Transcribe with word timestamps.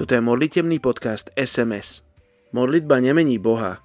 Toto 0.00 0.16
je 0.16 0.24
modlitebný 0.24 0.80
podcast 0.80 1.28
SMS. 1.36 2.00
Modlitba 2.56 3.04
nemení 3.04 3.36
Boha, 3.36 3.84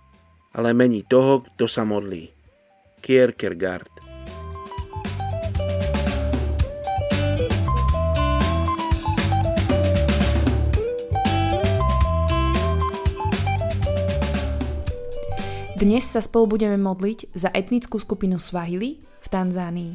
ale 0.55 0.71
mení 0.71 1.03
toho, 1.03 1.43
kto 1.43 1.67
sa 1.67 1.83
modlí. 1.83 2.31
Kierkegaard 3.03 3.91
Dnes 15.75 16.07
sa 16.07 16.23
spolu 16.23 16.55
budeme 16.55 16.79
modliť 16.79 17.35
za 17.35 17.51
etnickú 17.51 17.99
skupinu 17.99 18.39
Swahili 18.39 19.03
v 19.03 19.27
Tanzánii. 19.27 19.93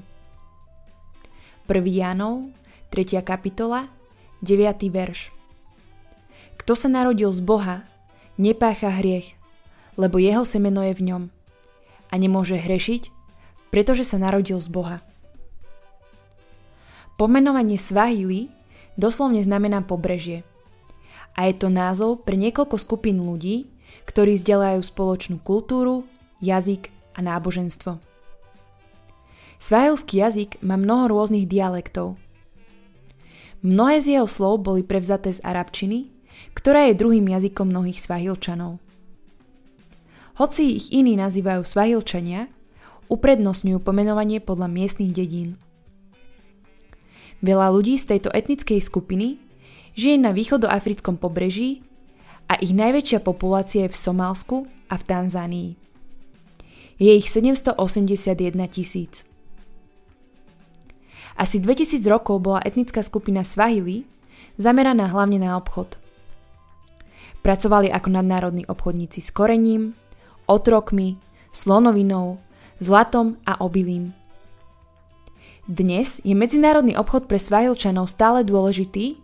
1. 1.65 1.81
Jánov, 1.81 2.53
3. 2.93 3.25
kapitola, 3.25 3.89
9. 4.45 4.85
verš. 4.93 5.40
Kto 6.71 6.87
sa 6.87 7.03
narodil 7.03 7.35
z 7.35 7.43
Boha, 7.43 7.83
nepácha 8.39 8.95
hriech, 8.95 9.35
lebo 9.99 10.23
jeho 10.23 10.47
semeno 10.47 10.87
je 10.87 10.95
v 10.95 11.03
ňom 11.03 11.23
a 12.07 12.15
nemôže 12.15 12.55
hrešiť, 12.63 13.11
pretože 13.75 14.07
sa 14.07 14.23
narodil 14.23 14.55
z 14.63 14.71
Boha. 14.71 15.03
Pomenovanie 17.19 17.75
Swahili 17.75 18.55
doslovne 18.95 19.43
znamená 19.43 19.83
pobrežie 19.83 20.47
a 21.35 21.51
je 21.51 21.59
to 21.59 21.75
názov 21.75 22.23
pre 22.23 22.39
niekoľko 22.39 22.79
skupín 22.79 23.19
ľudí, 23.19 23.67
ktorí 24.07 24.39
zdieľajú 24.39 24.79
spoločnú 24.79 25.43
kultúru, 25.43 26.07
jazyk 26.39 26.95
a 27.19 27.27
náboženstvo. 27.27 27.99
Svahilský 29.59 30.23
jazyk 30.23 30.63
má 30.63 30.79
mnoho 30.79 31.19
rôznych 31.19 31.51
dialektov. 31.51 32.15
Mnohé 33.59 33.99
z 33.99 34.07
jeho 34.23 34.31
slov 34.31 34.63
boli 34.63 34.87
prevzaté 34.87 35.35
z 35.35 35.43
arabčiny, 35.43 36.20
ktorá 36.55 36.91
je 36.91 36.99
druhým 36.99 37.27
jazykom 37.31 37.71
mnohých 37.71 37.99
svahilčanov. 38.01 38.83
Hoci 40.41 40.81
ich 40.81 40.89
iní 40.95 41.21
nazývajú 41.21 41.61
svahilčania, 41.61 42.49
uprednostňujú 43.13 43.83
pomenovanie 43.83 44.41
podľa 44.41 44.73
miestnych 44.73 45.13
dedín. 45.13 45.61
Veľa 47.41 47.73
ľudí 47.73 47.97
z 47.97 48.17
tejto 48.17 48.29
etnickej 48.33 48.81
skupiny 48.81 49.41
žije 49.97 50.17
na 50.21 50.31
východoafrickom 50.33 51.17
pobreží 51.17 51.85
a 52.49 52.57
ich 52.61 52.73
najväčšia 52.73 53.21
populácia 53.25 53.87
je 53.89 53.93
v 53.93 54.01
Somálsku 54.01 54.57
a 54.89 54.95
v 54.97 55.05
Tanzánii. 55.05 55.71
Je 57.01 57.13
ich 57.17 57.33
781 57.33 57.77
tisíc. 58.69 59.25
Asi 61.41 61.57
2000 61.57 62.05
rokov 62.13 62.45
bola 62.45 62.61
etnická 62.61 63.01
skupina 63.01 63.41
Swahili 63.41 64.05
zameraná 64.61 65.09
hlavne 65.09 65.41
na 65.41 65.57
obchod. 65.57 65.97
Pracovali 67.41 67.89
ako 67.89 68.09
nadnárodní 68.13 68.69
obchodníci 68.69 69.25
s 69.25 69.33
korením, 69.33 69.97
otrokmi, 70.45 71.17
slonovinou, 71.53 72.39
zlatom 72.79 73.41
a 73.49 73.61
obilím. 73.65 74.13
Dnes 75.71 76.21
je 76.27 76.35
medzinárodný 76.35 76.99
obchod 76.99 77.31
pre 77.31 77.39
Svahilčanov 77.39 78.11
stále 78.11 78.45
dôležitý, 78.45 79.17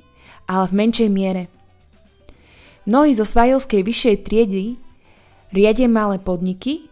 ale 0.48 0.64
v 0.70 0.76
menšej 0.76 1.10
miere– 1.12 1.44
Mnohí 2.86 3.10
zo 3.18 3.26
svajovskej 3.26 3.82
vyššej 3.82 4.16
triedy 4.22 4.78
riadia 5.50 5.90
malé 5.90 6.22
podniky, 6.22 6.86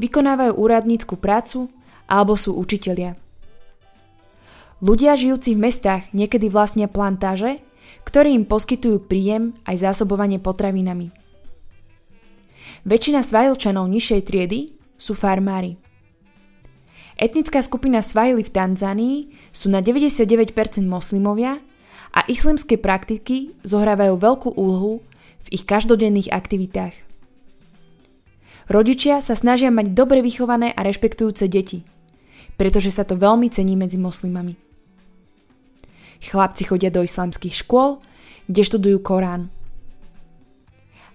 vykonávajú 0.00 0.56
úradnícku 0.56 1.20
prácu 1.20 1.68
alebo 2.08 2.32
sú 2.32 2.56
učitelia. 2.56 3.12
Ľudia 4.80 5.20
žijúci 5.20 5.52
v 5.52 5.68
mestách 5.68 6.08
niekedy 6.16 6.48
vlastnia 6.48 6.88
plantáže, 6.88 7.60
ktoré 8.04 8.30
im 8.32 8.44
poskytujú 8.44 9.08
príjem 9.08 9.56
aj 9.64 9.90
zásobovanie 9.90 10.38
potravinami. 10.38 11.10
Väčšina 12.84 13.24
svajlčanov 13.24 13.88
nižšej 13.88 14.20
triedy 14.28 14.60
sú 15.00 15.16
farmári. 15.16 15.80
Etnická 17.14 17.62
skupina 17.62 18.02
Svajli 18.02 18.42
v 18.42 18.50
Tanzánii 18.50 19.16
sú 19.54 19.70
na 19.70 19.78
99% 19.78 20.50
moslimovia 20.82 21.62
a 22.10 22.20
islamské 22.26 22.74
praktiky 22.74 23.54
zohrávajú 23.62 24.18
veľkú 24.18 24.48
úlohu 24.58 25.00
v 25.46 25.48
ich 25.54 25.64
každodenných 25.64 26.34
aktivitách. 26.34 26.94
Rodičia 28.66 29.20
sa 29.20 29.36
snažia 29.36 29.68
mať 29.68 29.92
dobre 29.92 30.24
vychované 30.24 30.72
a 30.72 30.80
rešpektujúce 30.82 31.46
deti, 31.46 31.84
pretože 32.56 32.90
sa 32.90 33.04
to 33.04 33.14
veľmi 33.14 33.46
cení 33.52 33.76
medzi 33.76 34.00
moslimami. 34.00 34.56
Chlapci 36.30 36.64
chodia 36.64 36.88
do 36.88 37.04
islamských 37.04 37.52
škôl, 37.52 38.00
kde 38.48 38.62
študujú 38.64 38.98
Korán. 39.02 39.50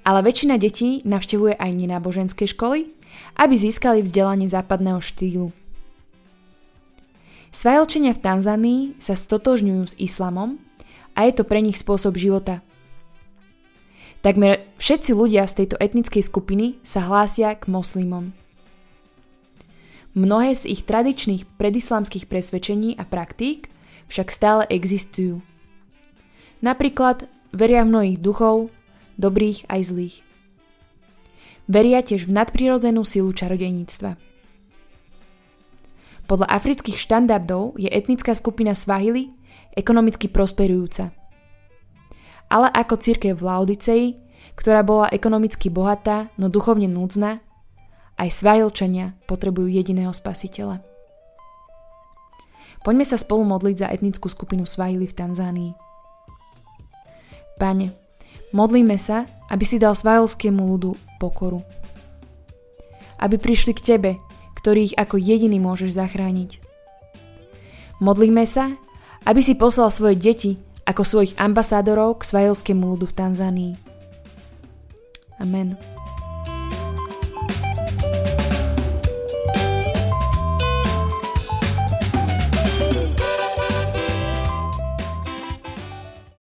Ale 0.05 0.25
väčšina 0.25 0.57
detí 0.57 1.05
navštevuje 1.05 1.57
aj 1.57 1.71
nenáboženské 1.73 2.49
školy, 2.49 2.89
aby 3.37 3.53
získali 3.57 4.01
vzdelanie 4.01 4.49
západného 4.49 5.01
štýlu. 5.01 5.53
Svajlčenia 7.49 8.13
v 8.13 8.21
Tanzánii 8.21 8.81
sa 9.01 9.17
stotožňujú 9.17 9.83
s 9.89 9.97
islamom 9.97 10.61
a 11.17 11.25
je 11.25 11.33
to 11.33 11.43
pre 11.45 11.59
nich 11.61 11.77
spôsob 11.77 12.17
života– 12.17 12.61
Takmer 14.19 14.67
všetci 14.75 15.15
ľudia 15.15 15.47
z 15.47 15.63
tejto 15.63 15.75
etnickej 15.79 16.19
skupiny 16.19 16.75
sa 16.83 17.07
hlásia 17.07 17.55
k 17.55 17.71
moslimom. 17.71 18.35
Mnohé 20.11 20.51
z 20.59 20.75
ich 20.75 20.83
tradičných 20.83 21.47
predislamských 21.55 22.27
presvedčení 22.27 22.99
a 22.99 23.07
praktík 23.07 23.71
však 24.09 24.27
stále 24.33 24.63
existujú. 24.67 25.39
Napríklad 26.59 27.29
veria 27.55 27.87
v 27.87 27.91
mnohých 27.95 28.19
duchov, 28.19 28.73
dobrých 29.15 29.69
aj 29.71 29.81
zlých. 29.85 30.15
Veria 31.69 32.01
tiež 32.01 32.25
v 32.25 32.33
nadprirodzenú 32.33 33.05
silu 33.05 33.29
čarodejníctva. 33.31 34.17
Podľa 36.25 36.47
afrických 36.49 36.97
štandardov 36.97 37.77
je 37.77 37.89
etnická 37.89 38.33
skupina 38.33 38.73
Swahili 38.73 39.31
ekonomicky 39.77 40.27
prosperujúca– 40.27 41.13
ale 42.49 42.67
ako 42.73 42.97
církev 42.97 43.37
v 43.37 43.45
Laodiceji, 43.45 44.07
ktorá 44.57 44.81
bola 44.81 45.07
ekonomicky 45.13 45.69
bohatá, 45.69 46.33
no 46.35 46.49
duchovne 46.49 46.89
núdzna, 46.89 47.37
aj 48.19 48.29
svajlčania 48.35 49.15
potrebujú 49.29 49.69
jediného 49.69 50.11
spasiteľa. 50.11 50.88
Poďme 52.79 53.03
sa 53.03 53.19
spolu 53.19 53.43
modliť 53.43 53.75
za 53.75 53.87
etnickú 53.91 54.31
skupinu 54.31 54.63
Swahili 54.63 55.05
v 55.05 55.17
Tanzánii. 55.17 55.71
Pane, 57.59 57.91
modlíme 58.55 58.95
sa, 58.95 59.27
aby 59.51 59.67
si 59.67 59.77
dal 59.77 59.91
svajlskému 59.91 60.63
ľudu 60.63 60.95
pokoru. 61.19 61.59
Aby 63.19 63.35
prišli 63.35 63.75
k 63.75 63.83
Tebe, 63.83 64.11
ktorých 64.63 64.95
ako 64.95 65.19
jediný 65.19 65.59
môžeš 65.59 65.99
zachrániť. 65.99 66.63
Modlíme 67.99 68.47
sa, 68.47 68.79
aby 69.27 69.43
si 69.43 69.59
poslal 69.59 69.91
svoje 69.91 70.15
deti 70.15 70.51
ako 70.87 71.03
svojich 71.03 71.35
ambasádorov 71.35 72.23
k 72.23 72.27
svajelskému 72.31 72.95
ľudu 72.95 73.11
v 73.11 73.17
Tanzánii. 73.19 73.73
Amen. 75.43 75.98